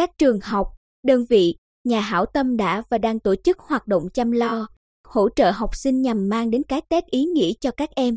[0.00, 0.66] các trường học,
[1.06, 4.68] đơn vị, nhà hảo tâm đã và đang tổ chức hoạt động chăm lo,
[5.04, 8.16] hỗ trợ học sinh nhằm mang đến cái Tết ý nghĩa cho các em.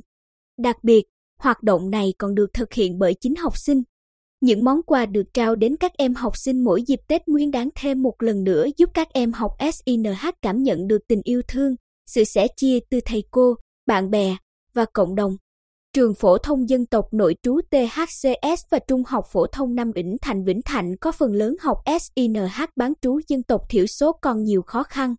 [0.58, 1.06] Đặc biệt,
[1.40, 3.84] hoạt động này còn được thực hiện bởi chính học sinh.
[4.42, 7.70] Những món quà được trao đến các em học sinh mỗi dịp Tết Nguyên đáng
[7.76, 11.76] thêm một lần nữa giúp các em học SINH cảm nhận được tình yêu thương,
[12.08, 14.38] sự sẻ chia từ thầy cô, bạn bè
[14.74, 15.38] và cộng đồng.
[15.96, 20.18] Trường phổ thông dân tộc nội trú THCS và Trung học phổ thông Nam Vĩnh
[20.22, 24.44] Thành Vĩnh Thạnh có phần lớn học SINH bán trú dân tộc thiểu số còn
[24.44, 25.16] nhiều khó khăn.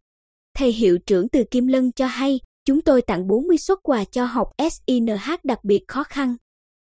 [0.56, 4.24] Thầy hiệu trưởng từ Kim Lân cho hay, chúng tôi tặng 40 suất quà cho
[4.24, 6.36] học SINH đặc biệt khó khăn.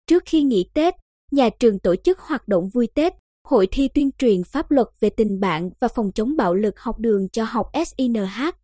[0.08, 0.94] Trước khi nghỉ Tết,
[1.32, 3.13] nhà trường tổ chức hoạt động vui Tết,
[3.48, 6.99] hội thi tuyên truyền pháp luật về tình bạn và phòng chống bạo lực học
[6.99, 8.55] đường cho học SINH.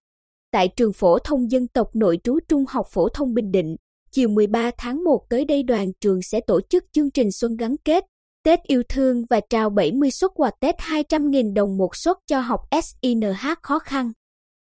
[0.52, 3.76] Tại trường phổ thông dân tộc nội trú Trung học phổ thông Bình Định,
[4.13, 7.76] chiều 13 tháng 1 tới đây đoàn trường sẽ tổ chức chương trình Xuân gắn
[7.85, 8.04] kết,
[8.43, 12.60] Tết yêu thương và trao 70 suất quà Tết 200.000 đồng một suất cho học
[12.84, 14.12] SINH khó khăn.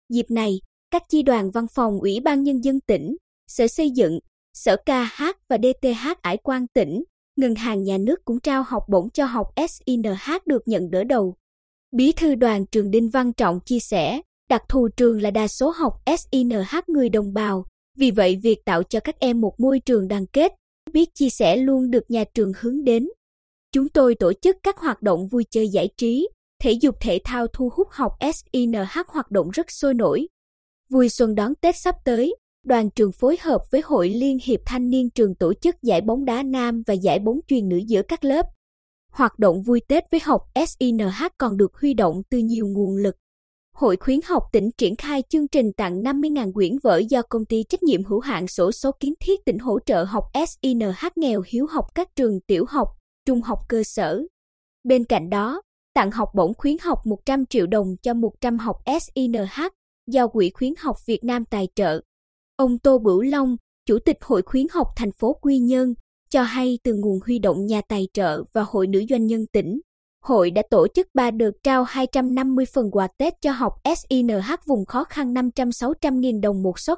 [0.09, 0.59] Dịp này,
[0.91, 3.15] các chi đoàn văn phòng Ủy ban Nhân dân tỉnh,
[3.47, 4.19] Sở Xây dựng,
[4.53, 7.03] Sở KH và DTH Ải quan tỉnh,
[7.35, 11.35] Ngân hàng Nhà nước cũng trao học bổng cho học SINH được nhận đỡ đầu.
[11.91, 15.69] Bí thư đoàn trường Đinh Văn Trọng chia sẻ, đặc thù trường là đa số
[15.69, 17.65] học SINH người đồng bào,
[17.97, 20.51] vì vậy việc tạo cho các em một môi trường đoàn kết,
[20.93, 23.07] biết chia sẻ luôn được nhà trường hướng đến.
[23.71, 26.29] Chúng tôi tổ chức các hoạt động vui chơi giải trí,
[26.61, 30.27] thể dục thể thao thu hút học SINH hoạt động rất sôi nổi.
[30.89, 34.89] Vui xuân đón Tết sắp tới, đoàn trường phối hợp với Hội Liên hiệp Thanh
[34.89, 38.23] niên trường tổ chức giải bóng đá nam và giải bóng chuyền nữ giữa các
[38.23, 38.45] lớp.
[39.11, 43.15] Hoạt động vui Tết với học SINH còn được huy động từ nhiều nguồn lực.
[43.73, 47.63] Hội khuyến học tỉnh triển khai chương trình tặng 50.000 quyển vở do công ty
[47.69, 51.65] trách nhiệm hữu hạn sổ số kiến thiết tỉnh hỗ trợ học SINH nghèo hiếu
[51.65, 52.87] học các trường tiểu học,
[53.25, 54.21] trung học cơ sở.
[54.83, 55.61] Bên cạnh đó,
[55.93, 59.67] tặng học bổng khuyến học 100 triệu đồng cho 100 học SINH
[60.07, 62.01] do Quỹ khuyến học Việt Nam tài trợ.
[62.55, 63.55] Ông Tô Bửu Long,
[63.85, 65.93] Chủ tịch Hội khuyến học thành phố Quy Nhơn,
[66.29, 69.79] cho hay từ nguồn huy động nhà tài trợ và Hội Nữ Doanh nhân tỉnh,
[70.21, 74.85] hội đã tổ chức ba đợt trao 250 phần quà Tết cho học SINH vùng
[74.85, 76.97] khó khăn 500-600 đồng một suất.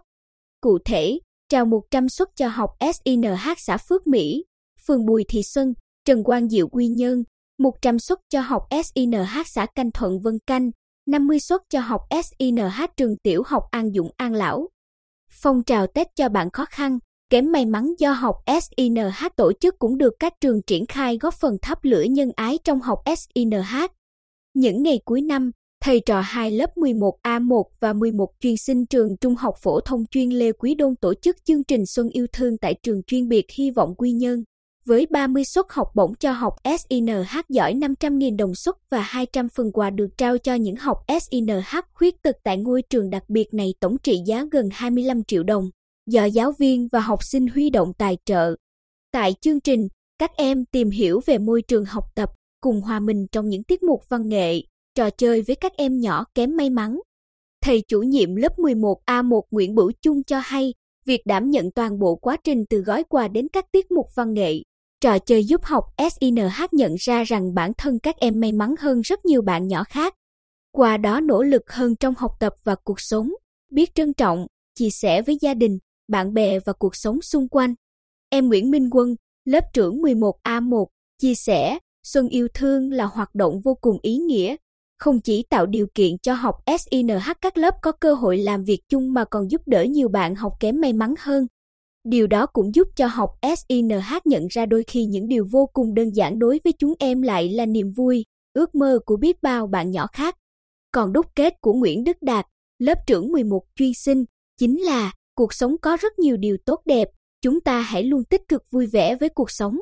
[0.62, 1.20] Cụ thể,
[1.50, 4.44] trao 100 suất cho học SINH xã Phước Mỹ,
[4.88, 5.74] phường Bùi Thị Xuân,
[6.06, 7.24] Trần Quang Diệu Quy Nhơn,
[7.60, 10.72] 100 suất cho học SINH xã Canh Thuận Vân Canh,
[11.08, 14.70] 50 suất cho học SINH trường tiểu học An Dũng An Lão.
[15.32, 17.00] Phong trào Tết cho bạn khó khăn,
[17.34, 21.34] kém may mắn do học SINH tổ chức cũng được các trường triển khai góp
[21.34, 23.92] phần thắp lửa nhân ái trong học SINH.
[24.54, 25.52] Những ngày cuối năm,
[25.84, 30.30] thầy trò hai lớp 11A1 và 11 chuyên sinh trường Trung học phổ thông chuyên
[30.30, 33.72] Lê Quý Đôn tổ chức chương trình Xuân yêu thương tại trường chuyên biệt Hy
[33.72, 34.44] vọng Quy Nhơn
[34.86, 39.72] với 30 suất học bổng cho học SINH giỏi 500.000 đồng suất và 200 phần
[39.72, 43.74] quà được trao cho những học SINH khuyết tật tại ngôi trường đặc biệt này
[43.80, 45.70] tổng trị giá gần 25 triệu đồng,
[46.06, 48.56] do giáo viên và học sinh huy động tài trợ.
[49.12, 49.88] Tại chương trình,
[50.20, 52.30] các em tìm hiểu về môi trường học tập,
[52.62, 54.62] cùng hòa mình trong những tiết mục văn nghệ,
[54.96, 57.00] trò chơi với các em nhỏ kém may mắn.
[57.62, 60.74] Thầy chủ nhiệm lớp 11A1 Nguyễn Bửu Chung cho hay,
[61.06, 64.34] việc đảm nhận toàn bộ quá trình từ gói quà đến các tiết mục văn
[64.34, 64.64] nghệ,
[65.04, 69.02] Trò chơi giúp học SINH nhận ra rằng bản thân các em may mắn hơn
[69.02, 70.14] rất nhiều bạn nhỏ khác.
[70.72, 73.30] Qua đó nỗ lực hơn trong học tập và cuộc sống,
[73.72, 75.78] biết trân trọng, chia sẻ với gia đình,
[76.08, 77.74] bạn bè và cuộc sống xung quanh.
[78.30, 79.16] Em Nguyễn Minh Quân,
[79.46, 80.86] lớp trưởng 11A1,
[81.20, 84.56] chia sẻ, Xuân yêu thương là hoạt động vô cùng ý nghĩa,
[85.00, 88.80] không chỉ tạo điều kiện cho học SINH các lớp có cơ hội làm việc
[88.90, 91.48] chung mà còn giúp đỡ nhiều bạn học kém may mắn hơn.
[92.04, 95.94] Điều đó cũng giúp cho học SINH nhận ra đôi khi những điều vô cùng
[95.94, 99.68] đơn giản đối với chúng em lại là niềm vui, ước mơ của biết bao
[99.68, 100.36] bạn nhỏ khác.
[100.92, 102.46] Còn đúc kết của Nguyễn Đức Đạt,
[102.80, 104.26] lớp trưởng 11 chuyên sinh,
[104.60, 107.10] chính là cuộc sống có rất nhiều điều tốt đẹp,
[107.42, 109.78] chúng ta hãy luôn tích cực vui vẻ với cuộc sống.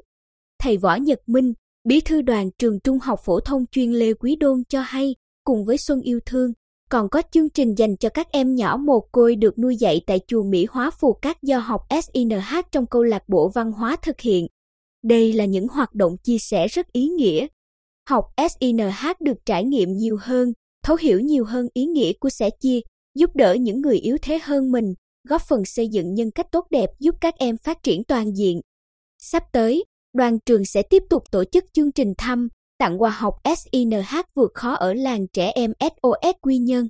[0.59, 1.53] Thầy Võ Nhật Minh,
[1.83, 5.65] bí thư đoàn trường Trung học phổ thông chuyên Lê Quý Đôn cho hay, cùng
[5.65, 6.51] với Xuân Yêu Thương,
[6.89, 10.19] còn có chương trình dành cho các em nhỏ mồ côi được nuôi dạy tại
[10.27, 14.21] chùa Mỹ Hóa Phù Cát do học SINH trong câu lạc bộ văn hóa thực
[14.21, 14.47] hiện.
[15.03, 17.47] Đây là những hoạt động chia sẻ rất ý nghĩa.
[18.09, 22.49] Học SINH được trải nghiệm nhiều hơn, thấu hiểu nhiều hơn ý nghĩa của sẻ
[22.59, 22.79] chia,
[23.15, 26.67] giúp đỡ những người yếu thế hơn mình, góp phần xây dựng nhân cách tốt
[26.69, 28.61] đẹp giúp các em phát triển toàn diện.
[29.17, 32.47] Sắp tới, đoàn trường sẽ tiếp tục tổ chức chương trình thăm,
[32.77, 36.87] tặng quà học SINH vượt khó ở làng trẻ em SOS Quy Nhơn.